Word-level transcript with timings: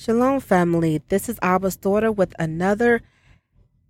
Shalom, 0.00 0.38
family. 0.38 1.02
This 1.08 1.28
is 1.28 1.40
Abba's 1.42 1.76
daughter 1.76 2.12
with 2.12 2.32
another 2.38 3.02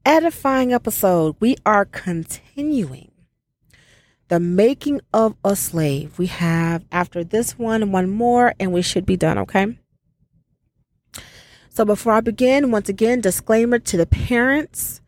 edifying 0.06 0.72
episode. 0.72 1.36
We 1.38 1.56
are 1.66 1.84
continuing 1.84 3.10
the 4.28 4.40
making 4.40 5.02
of 5.12 5.36
a 5.44 5.54
slave. 5.54 6.18
We 6.18 6.28
have 6.28 6.86
after 6.90 7.22
this 7.22 7.58
one, 7.58 7.92
one 7.92 8.08
more, 8.08 8.54
and 8.58 8.72
we 8.72 8.80
should 8.80 9.04
be 9.04 9.18
done, 9.18 9.36
okay? 9.36 9.78
So 11.68 11.84
before 11.84 12.14
I 12.14 12.20
begin, 12.22 12.70
once 12.70 12.88
again, 12.88 13.20
disclaimer 13.20 13.78
to 13.78 13.98
the 13.98 14.06
parents 14.06 15.02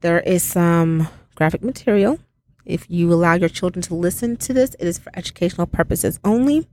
there 0.00 0.20
is 0.20 0.42
some 0.42 1.08
graphic 1.34 1.62
material. 1.62 2.20
If 2.64 2.86
you 2.88 3.12
allow 3.12 3.34
your 3.34 3.50
children 3.50 3.82
to 3.82 3.94
listen 3.94 4.38
to 4.38 4.54
this, 4.54 4.74
it 4.80 4.86
is 4.86 4.98
for 4.98 5.12
educational 5.14 5.66
purposes 5.66 6.18
only. 6.24 6.66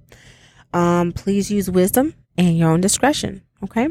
Um, 0.73 1.11
please 1.11 1.51
use 1.51 1.69
wisdom 1.69 2.13
and 2.37 2.57
your 2.57 2.71
own 2.71 2.79
discretion. 2.79 3.41
Okay. 3.65 3.87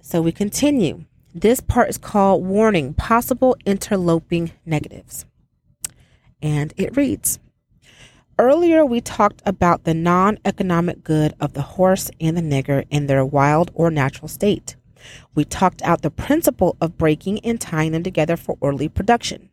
So 0.00 0.22
we 0.22 0.30
continue. 0.30 1.06
This 1.34 1.60
part 1.60 1.88
is 1.88 1.98
called 1.98 2.46
Warning 2.46 2.94
Possible 2.94 3.56
Interloping 3.66 4.52
Negatives. 4.64 5.24
And 6.40 6.72
it 6.76 6.96
reads 6.96 7.40
Earlier, 8.38 8.86
we 8.86 9.00
talked 9.00 9.42
about 9.44 9.82
the 9.82 9.94
non 9.94 10.38
economic 10.44 11.02
good 11.02 11.34
of 11.40 11.54
the 11.54 11.62
horse 11.62 12.12
and 12.20 12.36
the 12.36 12.42
nigger 12.42 12.84
in 12.90 13.08
their 13.08 13.24
wild 13.24 13.72
or 13.74 13.90
natural 13.90 14.28
state. 14.28 14.76
We 15.34 15.44
talked 15.44 15.82
out 15.82 16.02
the 16.02 16.10
principle 16.12 16.76
of 16.80 16.96
breaking 16.96 17.40
and 17.40 17.60
tying 17.60 17.90
them 17.90 18.04
together 18.04 18.36
for 18.36 18.56
orderly 18.60 18.88
production. 18.88 19.50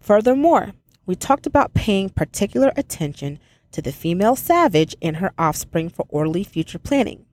Furthermore, 0.00 0.72
we 1.06 1.14
talked 1.14 1.46
about 1.46 1.72
paying 1.72 2.08
particular 2.08 2.72
attention 2.76 3.38
to 3.70 3.80
the 3.80 3.92
female 3.92 4.34
savage 4.34 4.96
and 5.00 5.18
her 5.18 5.32
offspring 5.38 5.88
for 5.88 6.04
orderly 6.08 6.42
future 6.42 6.80
planning. 6.80 7.26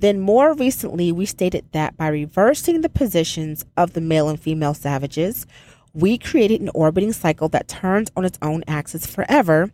Then, 0.00 0.18
more 0.18 0.54
recently, 0.54 1.12
we 1.12 1.26
stated 1.26 1.66
that 1.72 1.94
by 1.98 2.08
reversing 2.08 2.80
the 2.80 2.88
positions 2.88 3.66
of 3.76 3.92
the 3.92 4.00
male 4.00 4.30
and 4.30 4.40
female 4.40 4.72
savages, 4.72 5.46
we 5.92 6.16
created 6.16 6.62
an 6.62 6.70
orbiting 6.74 7.12
cycle 7.12 7.50
that 7.50 7.68
turns 7.68 8.10
on 8.16 8.24
its 8.24 8.38
own 8.40 8.64
axis 8.66 9.06
forever 9.06 9.70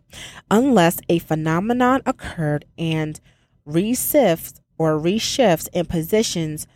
unless 0.51 0.99
a 1.07 1.19
phenomenon 1.19 2.01
occurred 2.05 2.65
and 2.77 3.21
resifts 3.65 4.59
or 4.77 4.99
reshifts 4.99 5.69
in 5.71 5.85
positions 5.85 6.67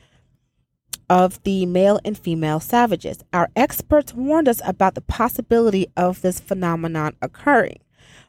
of 1.10 1.44
the 1.44 1.66
male 1.66 2.00
and 2.06 2.18
female 2.18 2.62
savages. 2.62 3.22
Our 3.34 3.50
experts 3.54 4.14
warned 4.14 4.48
us 4.48 4.62
about 4.64 4.96
the 4.96 5.02
possibility 5.02 5.88
of 5.98 6.22
this 6.22 6.40
phenomenon 6.40 7.18
occurring. 7.22 7.80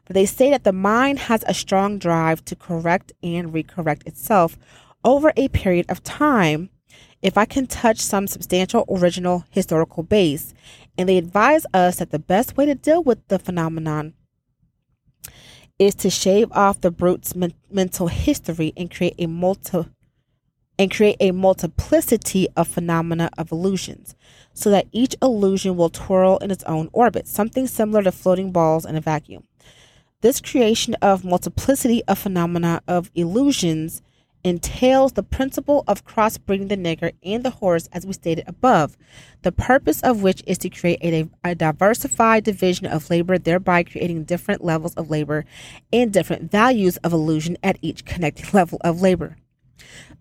For 0.05 0.11
they 0.11 0.25
say 0.25 0.49
that 0.49 0.65
the 0.65 0.73
mind 0.73 1.19
has 1.19 1.45
a 1.47 1.53
strong 1.53 1.97
drive 1.97 2.43
to 2.43 2.57
correct 2.57 3.13
and 3.23 3.53
recorrect 3.53 4.05
itself 4.05 4.57
over 5.03 5.33
a 5.35 5.47
period 5.49 5.85
of 5.89 6.03
time 6.03 6.69
if 7.21 7.37
I 7.37 7.45
can 7.45 7.67
touch 7.67 7.99
some 7.99 8.27
substantial 8.27 8.85
original 8.89 9.45
historical 9.49 10.03
base. 10.03 10.53
And 10.97 11.07
they 11.09 11.17
advise 11.17 11.65
us 11.73 11.97
that 11.97 12.11
the 12.11 12.19
best 12.19 12.57
way 12.57 12.65
to 12.65 12.75
deal 12.75 13.01
with 13.01 13.27
the 13.29 13.39
phenomenon 13.39 14.13
is 15.79 15.95
to 15.95 16.09
shave 16.09 16.51
off 16.51 16.81
the 16.81 16.91
brute's 16.91 17.35
men- 17.35 17.53
mental 17.71 18.07
history 18.07 18.73
and 18.77 18.91
create 18.91 19.15
a 19.17 19.25
multi 19.25 19.85
and 20.79 20.91
create 20.91 21.17
a 21.19 21.31
multiplicity 21.31 22.47
of 22.57 22.67
phenomena 22.67 23.29
of 23.37 23.51
illusions 23.51 24.15
so 24.53 24.71
that 24.71 24.87
each 24.91 25.15
illusion 25.21 25.77
will 25.77 25.89
twirl 25.89 26.37
in 26.37 26.49
its 26.49 26.63
own 26.63 26.89
orbit, 26.93 27.27
something 27.27 27.67
similar 27.67 28.01
to 28.03 28.11
floating 28.11 28.51
balls 28.51 28.83
in 28.85 28.95
a 28.95 29.01
vacuum. 29.01 29.43
This 30.21 30.41
creation 30.41 30.95
of 30.95 31.23
multiplicity 31.23 32.03
of 32.05 32.17
phenomena 32.17 32.81
of 32.87 33.11
illusions 33.13 34.01
entails 34.43 35.13
the 35.13 35.23
principle 35.23 35.83
of 35.87 36.05
crossbreeding 36.05 36.69
the 36.69 36.77
nigger 36.77 37.13
and 37.23 37.43
the 37.43 37.49
horse, 37.49 37.87
as 37.93 38.05
we 38.05 38.13
stated 38.13 38.43
above, 38.47 38.97
the 39.41 39.51
purpose 39.51 40.01
of 40.01 40.21
which 40.21 40.43
is 40.45 40.57
to 40.59 40.69
create 40.69 40.99
a, 41.01 41.29
a, 41.43 41.55
diversified 41.55 42.43
division 42.43 42.85
of 42.85 43.09
labor, 43.09 43.37
thereby 43.37 43.83
creating 43.83 44.23
different 44.23 44.63
levels 44.63 44.93
of 44.95 45.09
labor 45.09 45.45
and 45.91 46.11
different 46.11 46.51
values 46.51 46.97
of 46.97 47.13
illusion 47.13 47.57
at 47.63 47.77
each 47.81 48.05
connected 48.05 48.53
level 48.53 48.79
of 48.81 49.01
labor. 49.01 49.37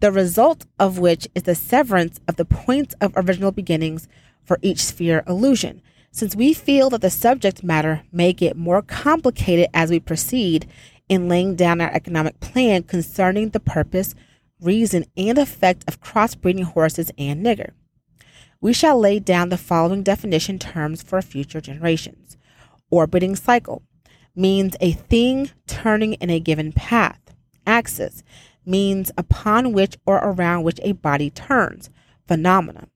The 0.00 0.12
result 0.12 0.66
of 0.78 0.98
which 0.98 1.28
is 1.34 1.44
the 1.44 1.54
severance 1.54 2.20
of 2.26 2.36
the 2.36 2.44
points 2.44 2.94
of 3.00 3.12
original 3.16 3.52
beginnings 3.52 4.08
for 4.44 4.58
each 4.62 4.84
sphere 4.84 5.22
illusion. 5.26 5.82
Since 6.14 6.36
we 6.36 6.52
feel 6.52 6.90
that 6.90 7.00
the 7.00 7.08
subject 7.08 7.64
matter 7.64 8.02
may 8.12 8.34
get 8.34 8.54
more 8.54 8.82
complicated 8.82 9.68
as 9.72 9.90
we 9.90 9.98
proceed, 9.98 10.68
in 11.12 11.28
laying 11.28 11.54
down 11.54 11.78
our 11.78 11.92
economic 11.92 12.40
plan 12.40 12.82
concerning 12.84 13.50
the 13.50 13.60
purpose, 13.60 14.14
reason, 14.62 15.04
and 15.14 15.36
effect 15.36 15.84
of 15.86 16.00
crossbreeding 16.00 16.64
horses 16.64 17.10
and 17.18 17.44
nigger. 17.44 17.72
We 18.62 18.72
shall 18.72 18.98
lay 18.98 19.18
down 19.18 19.50
the 19.50 19.58
following 19.58 20.02
definition 20.02 20.58
terms 20.58 21.02
for 21.02 21.20
future 21.20 21.60
generations. 21.60 22.38
Orbiting 22.90 23.36
cycle 23.36 23.82
means 24.34 24.74
a 24.80 24.92
thing 24.92 25.50
turning 25.66 26.14
in 26.14 26.30
a 26.30 26.40
given 26.40 26.72
path. 26.72 27.20
Axis 27.66 28.22
means 28.64 29.10
upon 29.18 29.74
which 29.74 29.98
or 30.06 30.16
around 30.16 30.62
which 30.62 30.80
a 30.82 30.92
body 30.92 31.28
turns. 31.28 31.90
Phenomena 32.26 32.88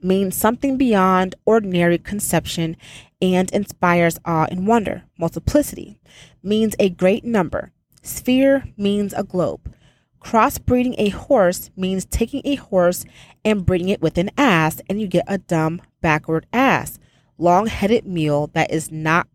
means 0.00 0.36
something 0.36 0.76
beyond 0.76 1.34
ordinary 1.44 1.98
conception 1.98 2.76
and 3.20 3.50
inspires 3.50 4.18
awe 4.24 4.46
and 4.50 4.66
wonder. 4.66 5.04
Multiplicity 5.18 6.00
means 6.42 6.74
a 6.78 6.88
great 6.88 7.24
number. 7.24 7.72
Sphere 8.02 8.64
means 8.76 9.12
a 9.12 9.24
globe. 9.24 9.74
Crossbreeding 10.20 10.94
a 10.98 11.10
horse 11.10 11.70
means 11.76 12.04
taking 12.04 12.42
a 12.44 12.56
horse 12.56 13.04
and 13.44 13.64
breeding 13.64 13.88
it 13.88 14.02
with 14.02 14.18
an 14.18 14.30
ass, 14.36 14.80
and 14.88 15.00
you 15.00 15.06
get 15.06 15.24
a 15.28 15.38
dumb, 15.38 15.80
backward 16.00 16.46
ass, 16.52 16.98
long 17.38 17.66
headed 17.66 18.06
mule 18.06 18.50
that 18.54 18.70
is 18.70 18.90
not 18.90 19.28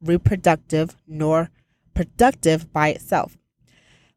reproductive 0.00 0.96
nor 1.06 1.50
productive 1.94 2.72
by 2.72 2.88
itself. 2.88 3.36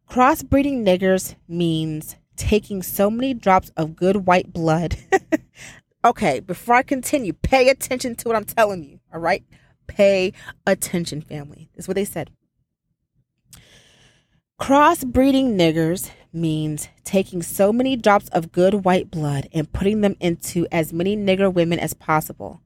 Crossbreeding 0.09 0.85
niggers 0.85 1.35
means 1.47 2.15
taking 2.35 2.83
so 2.83 3.09
many 3.09 3.33
drops 3.33 3.71
of 3.75 3.95
good 3.95 4.27
white 4.27 4.53
blood 4.53 4.97
Okay, 6.05 6.39
before 6.39 6.75
I 6.75 6.83
continue, 6.83 7.33
pay 7.33 7.67
attention 7.67 8.13
to 8.17 8.27
what 8.27 8.37
I'm 8.37 8.45
telling 8.45 8.83
you. 8.83 8.99
All 9.11 9.19
right? 9.19 9.43
Pay 9.87 10.33
attention, 10.67 11.19
family. 11.19 11.67
That's 11.75 11.87
what 11.87 11.95
they 11.95 12.05
said. 12.05 12.29
Crossbreeding 14.61 15.55
niggers 15.55 16.11
means 16.31 16.89
taking 17.03 17.41
so 17.41 17.73
many 17.73 17.95
drops 17.95 18.29
of 18.29 18.51
good 18.51 18.85
white 18.85 19.09
blood 19.09 19.49
and 19.51 19.73
putting 19.73 20.01
them 20.01 20.15
into 20.19 20.67
as 20.71 20.93
many 20.93 21.17
nigger 21.17 21.51
women 21.51 21.79
as 21.79 21.95
possible, 21.95 22.61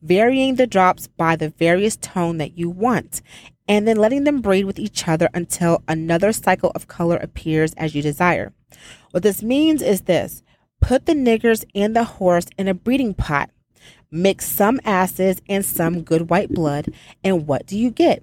varying 0.00 0.54
the 0.54 0.66
drops 0.66 1.08
by 1.08 1.34
the 1.34 1.48
various 1.48 1.96
tone 1.96 2.38
that 2.38 2.56
you 2.56 2.70
want, 2.70 3.22
and 3.66 3.88
then 3.88 3.96
letting 3.96 4.22
them 4.22 4.40
breed 4.40 4.66
with 4.66 4.78
each 4.78 5.08
other 5.08 5.28
until 5.34 5.82
another 5.88 6.32
cycle 6.32 6.70
of 6.76 6.86
color 6.86 7.16
appears 7.16 7.74
as 7.74 7.96
you 7.96 8.02
desire. 8.02 8.52
What 9.10 9.24
this 9.24 9.42
means 9.42 9.82
is 9.82 10.02
this 10.02 10.43
Put 10.86 11.06
the 11.06 11.14
niggers 11.14 11.64
and 11.74 11.96
the 11.96 12.04
horse 12.04 12.44
in 12.58 12.68
a 12.68 12.74
breeding 12.74 13.14
pot. 13.14 13.48
Mix 14.10 14.44
some 14.44 14.78
acids 14.84 15.40
and 15.48 15.64
some 15.64 16.02
good 16.02 16.28
white 16.28 16.50
blood, 16.50 16.92
and 17.24 17.46
what 17.46 17.64
do 17.64 17.78
you 17.78 17.90
get? 17.90 18.22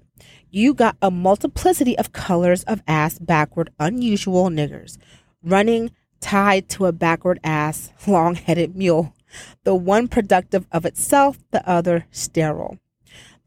You 0.51 0.75
got 0.75 0.95
a 1.01 1.09
multiplicity 1.09 1.97
of 1.97 2.13
colors 2.13 2.61
of 2.66 2.83
ass 2.88 3.17
backward, 3.17 3.71
unusual 3.79 4.50
niggers, 4.50 5.00
running 5.41 5.89
tied 6.19 6.69
to 6.69 6.85
a 6.85 6.91
backward 6.91 7.39
ass, 7.44 7.91
long 8.05 8.35
headed 8.35 8.75
mule. 8.75 9.16
The 9.63 9.73
one 9.73 10.07
productive 10.07 10.67
of 10.71 10.85
itself, 10.85 11.39
the 11.50 11.67
other 11.67 12.05
sterile. 12.11 12.77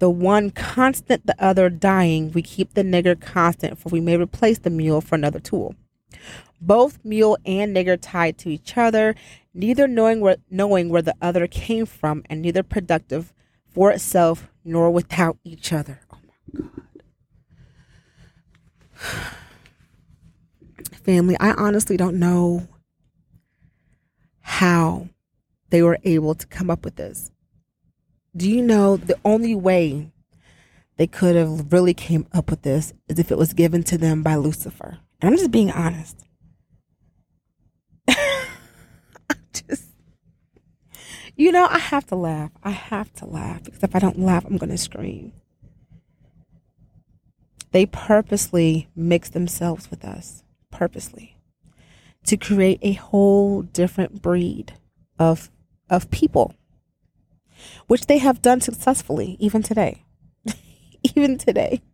The 0.00 0.10
one 0.10 0.50
constant, 0.50 1.24
the 1.24 1.36
other 1.38 1.70
dying. 1.70 2.32
We 2.32 2.42
keep 2.42 2.74
the 2.74 2.82
nigger 2.82 3.20
constant, 3.20 3.78
for 3.78 3.90
we 3.90 4.00
may 4.00 4.16
replace 4.16 4.58
the 4.58 4.70
mule 4.70 5.00
for 5.00 5.14
another 5.14 5.38
tool 5.38 5.76
both 6.66 6.98
mule 7.04 7.38
and 7.44 7.76
nigger 7.76 7.98
tied 8.00 8.38
to 8.38 8.50
each 8.50 8.76
other, 8.76 9.14
neither 9.52 9.86
knowing 9.86 10.20
where 10.20 10.36
knowing 10.50 10.88
where 10.88 11.02
the 11.02 11.16
other 11.20 11.46
came 11.46 11.86
from, 11.86 12.22
and 12.28 12.42
neither 12.42 12.62
productive 12.62 13.32
for 13.68 13.90
itself 13.90 14.48
nor 14.64 14.90
without 14.90 15.36
each 15.44 15.72
other. 15.72 16.00
Oh 16.12 16.18
my 16.22 17.00
God. 18.96 19.36
Family, 21.04 21.36
I 21.38 21.52
honestly 21.52 21.96
don't 21.96 22.18
know 22.18 22.66
how 24.40 25.08
they 25.70 25.82
were 25.82 25.98
able 26.04 26.34
to 26.34 26.46
come 26.46 26.70
up 26.70 26.84
with 26.84 26.96
this. 26.96 27.30
Do 28.36 28.50
you 28.50 28.62
know 28.62 28.96
the 28.96 29.18
only 29.24 29.54
way 29.54 30.10
they 30.96 31.06
could 31.06 31.36
have 31.36 31.72
really 31.72 31.94
came 31.94 32.26
up 32.32 32.50
with 32.50 32.62
this 32.62 32.92
is 33.08 33.18
if 33.18 33.30
it 33.30 33.38
was 33.38 33.52
given 33.52 33.82
to 33.84 33.98
them 33.98 34.22
by 34.22 34.36
Lucifer? 34.36 34.98
And 35.20 35.30
I'm 35.30 35.36
just 35.36 35.50
being 35.50 35.70
honest. 35.70 36.23
just, 39.52 39.86
you 41.36 41.52
know, 41.52 41.66
I 41.70 41.78
have 41.78 42.06
to 42.08 42.16
laugh. 42.16 42.52
I 42.64 42.70
have 42.70 43.12
to 43.14 43.26
laugh 43.26 43.64
because 43.64 43.82
if 43.82 43.94
I 43.96 44.00
don't 44.00 44.18
laugh, 44.20 44.44
I'm 44.46 44.58
going 44.58 44.70
to 44.70 44.78
scream. 44.78 45.32
They 47.72 47.86
purposely 47.86 48.88
mix 48.96 49.30
themselves 49.30 49.90
with 49.90 50.04
us. 50.04 50.44
Purposely. 50.70 51.32
to 52.26 52.36
create 52.36 52.78
a 52.82 52.92
whole 52.94 53.62
different 53.62 54.22
breed 54.22 54.74
of 55.18 55.50
of 55.90 56.10
people 56.10 56.54
which 57.86 58.06
they 58.06 58.18
have 58.18 58.42
done 58.42 58.60
successfully 58.60 59.36
even 59.40 59.62
today 59.62 60.04
even 61.16 61.38
today 61.38 61.82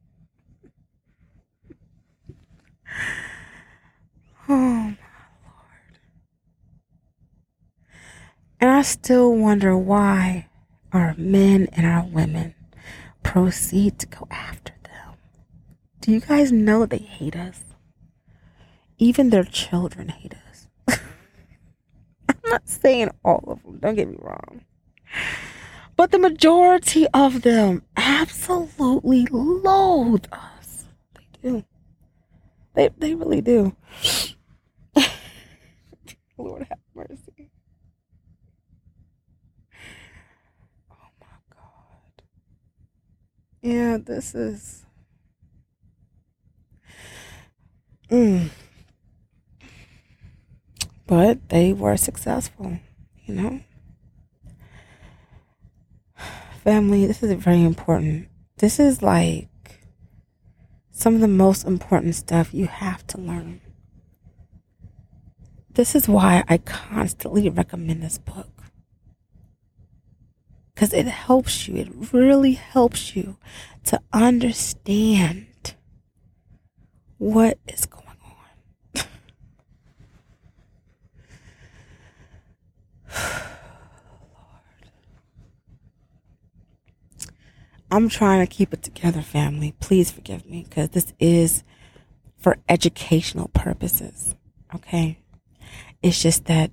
oh 4.48 4.54
my 4.56 4.84
lord 4.84 4.96
and 8.60 8.70
i 8.70 8.82
still 8.82 9.34
wonder 9.34 9.76
why 9.76 10.46
our 10.92 11.14
men 11.18 11.68
and 11.72 11.86
our 11.86 12.04
women 12.06 12.54
proceed 13.22 13.98
to 13.98 14.06
go 14.06 14.26
after 14.30 14.72
them 14.84 15.14
do 16.00 16.12
you 16.12 16.20
guys 16.20 16.52
know 16.52 16.86
they 16.86 16.98
hate 16.98 17.36
us 17.36 17.64
even 18.98 19.30
their 19.30 19.44
children 19.44 20.08
hate 20.08 20.34
us. 20.50 20.68
I'm 22.28 22.36
not 22.46 22.68
saying 22.68 23.10
all 23.24 23.42
of 23.46 23.62
them, 23.62 23.78
don't 23.78 23.94
get 23.94 24.08
me 24.08 24.18
wrong. 24.20 24.62
But 25.96 26.10
the 26.12 26.18
majority 26.18 27.06
of 27.14 27.42
them 27.42 27.82
absolutely 27.96 29.26
loathe 29.30 30.26
us. 30.32 30.84
They 31.14 31.48
do. 31.50 31.64
They 32.74 32.90
they 32.98 33.14
really 33.14 33.40
do. 33.40 33.74
Lord 36.38 36.66
have 36.68 36.78
mercy. 36.94 37.50
Oh 40.90 41.08
my 41.20 41.26
God. 41.54 42.22
Yeah, 43.72 43.98
this 43.98 44.34
is. 44.34 44.84
Mm 48.10 48.50
but 51.10 51.48
they 51.48 51.72
were 51.72 51.96
successful, 51.96 52.78
you 53.24 53.34
know. 53.34 53.60
Family, 56.62 57.04
this 57.04 57.20
is 57.20 57.32
very 57.32 57.64
important. 57.64 58.28
This 58.58 58.78
is 58.78 59.02
like 59.02 59.48
some 60.92 61.16
of 61.16 61.20
the 61.20 61.26
most 61.26 61.66
important 61.66 62.14
stuff 62.14 62.54
you 62.54 62.68
have 62.68 63.04
to 63.08 63.18
learn. 63.18 63.60
This 65.74 65.96
is 65.96 66.08
why 66.08 66.44
I 66.46 66.58
constantly 66.58 67.50
recommend 67.50 68.04
this 68.04 68.18
book. 68.18 68.59
Because 70.80 70.94
it 70.94 71.08
helps 71.08 71.68
you, 71.68 71.76
it 71.76 71.90
really 72.10 72.52
helps 72.52 73.14
you 73.14 73.36
to 73.84 74.00
understand 74.14 75.74
what 77.18 77.58
is 77.68 77.84
going 77.84 78.06
on. 78.24 79.04
Lord. 83.04 83.12
I'm 87.90 88.08
trying 88.08 88.40
to 88.40 88.50
keep 88.50 88.72
it 88.72 88.82
together, 88.82 89.20
family. 89.20 89.74
Please 89.80 90.10
forgive 90.10 90.46
me 90.46 90.64
because 90.66 90.88
this 90.88 91.12
is 91.20 91.62
for 92.38 92.56
educational 92.70 93.48
purposes. 93.48 94.34
Okay. 94.74 95.18
It's 96.02 96.22
just 96.22 96.46
that 96.46 96.70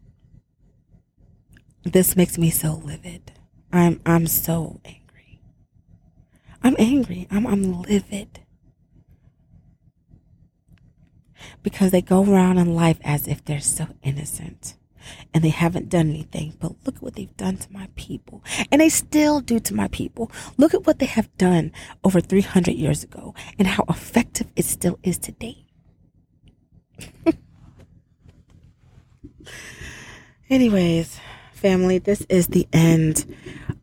this 1.83 2.15
makes 2.15 2.38
me 2.38 2.50
so 2.50 2.75
livid. 2.86 3.33
I'm 3.72 4.02
I'm 4.06 4.28
so 4.28 4.80
angry. 4.86 5.42
I'm 6.64 6.75
angry. 6.80 7.28
I'm 7.30 7.46
I'm 7.46 7.81
livid. 7.81 8.42
Because 11.64 11.92
they 11.92 12.02
go 12.02 12.24
around 12.24 12.58
in 12.58 12.74
life 12.74 13.00
as 13.04 13.28
if 13.28 13.44
they're 13.44 13.60
so 13.60 13.88
innocent 14.04 14.75
and 15.34 15.44
they 15.44 15.50
haven't 15.50 15.90
done 15.90 16.10
anything. 16.10 16.56
But 16.60 16.74
look 16.86 16.96
at 16.98 17.02
what 17.02 17.16
they've 17.16 17.36
done 17.38 17.58
to 17.58 17.72
my 17.72 17.90
people. 17.96 18.44
And 18.72 18.81
they 18.81 18.90
still 18.90 19.40
do 19.42 19.60
to 19.60 19.74
my 19.74 19.88
people. 19.90 20.31
Look 20.58 20.74
at 20.74 20.86
what 20.86 21.00
they 21.00 21.06
have 21.06 21.36
done 21.38 21.72
over 22.04 22.20
300 22.20 22.74
years 22.74 23.04
ago 23.04 23.34
and 23.58 23.68
how 23.68 23.84
effective 23.90 24.48
it 24.56 24.66
still 24.66 25.00
is 25.04 25.18
today. 25.18 25.66
Anyways, 30.50 31.20
family, 31.57 31.98
this 31.98 32.25
is 32.30 32.48
the 32.48 32.68
end 32.71 33.25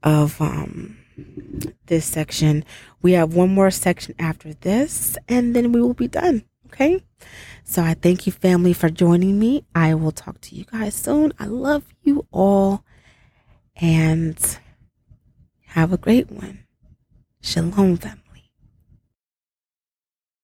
of 0.03 0.41
um, 0.41 0.97
this 1.87 2.07
section. 2.07 2.65
We 3.03 3.13
have 3.13 3.35
one 3.35 3.51
more 3.53 3.71
section 3.71 4.15
after 4.19 4.55
this, 4.55 5.17
and 5.29 5.55
then 5.55 5.73
we 5.73 5.81
will 5.81 5.95
be 5.95 6.09
done. 6.09 6.45
Okay. 6.67 7.03
So 7.63 7.83
I 7.83 7.95
thank 7.95 8.27
you, 8.27 8.33
family, 8.33 8.73
for 8.73 8.89
joining 8.89 9.39
me. 9.39 9.65
I 9.75 9.95
will 9.95 10.13
talk 10.13 10.41
to 10.43 10.55
you 10.55 10.65
guys 10.65 10.95
soon. 10.95 11.33
I 11.39 11.47
love 11.47 11.85
you 12.03 12.27
all 12.31 12.85
and 13.77 14.39
have 15.69 15.93
a 15.93 15.97
great 15.97 16.31
one. 16.31 16.67
Shalom, 17.41 17.97
family. 17.97 18.24